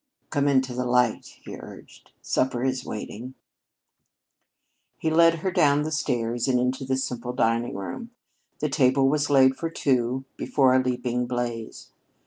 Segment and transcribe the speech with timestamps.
[0.31, 2.09] "Come into the light," he urged.
[2.23, 3.35] "Supper is waiting."
[4.97, 8.09] He led her down the stairs and into the simple dining room.
[8.61, 11.91] The table was laid for two before a leaping blaze.